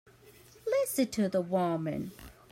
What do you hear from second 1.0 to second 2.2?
to the woman!